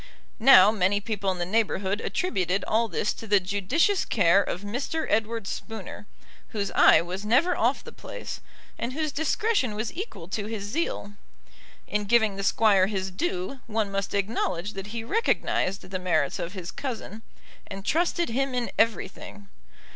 [0.39, 5.05] Now many people in the neighbourhood attributed all this to the judicious care of Mr.
[5.07, 6.07] Edward Spooner,
[6.47, 8.41] whose eye was never off the place,
[8.79, 11.13] and whose discretion was equal to his zeal.
[11.85, 16.53] In giving the Squire his due, one must acknowledge that he recognised the merits of
[16.53, 17.21] his cousin,
[17.67, 19.49] and trusted him in everything.